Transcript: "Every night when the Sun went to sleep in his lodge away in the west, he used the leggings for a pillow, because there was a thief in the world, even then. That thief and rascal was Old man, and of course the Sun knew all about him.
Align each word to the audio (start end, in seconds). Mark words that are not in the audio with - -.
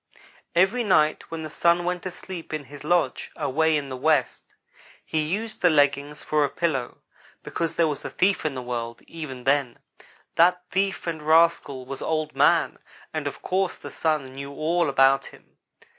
"Every 0.55 0.83
night 0.83 1.29
when 1.29 1.43
the 1.43 1.51
Sun 1.51 1.83
went 1.85 2.01
to 2.01 2.09
sleep 2.09 2.55
in 2.55 2.63
his 2.63 2.83
lodge 2.83 3.29
away 3.35 3.77
in 3.77 3.89
the 3.89 3.95
west, 3.95 4.55
he 5.05 5.21
used 5.21 5.61
the 5.61 5.69
leggings 5.69 6.23
for 6.23 6.43
a 6.43 6.49
pillow, 6.49 7.03
because 7.43 7.75
there 7.75 7.87
was 7.87 8.03
a 8.03 8.09
thief 8.09 8.43
in 8.43 8.55
the 8.55 8.63
world, 8.63 9.03
even 9.03 9.43
then. 9.43 9.77
That 10.37 10.63
thief 10.71 11.05
and 11.05 11.21
rascal 11.21 11.85
was 11.85 12.01
Old 12.01 12.35
man, 12.35 12.79
and 13.13 13.27
of 13.27 13.43
course 13.43 13.77
the 13.77 13.91
Sun 13.91 14.33
knew 14.33 14.51
all 14.51 14.89
about 14.89 15.25
him. 15.27 15.57